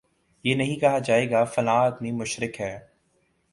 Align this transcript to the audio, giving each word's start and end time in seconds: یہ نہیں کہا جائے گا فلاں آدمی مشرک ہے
یہ 0.45 0.55
نہیں 0.55 0.79
کہا 0.79 0.99
جائے 0.99 1.29
گا 1.31 1.43
فلاں 1.45 1.77
آدمی 1.77 2.11
مشرک 2.11 2.59
ہے 2.61 2.77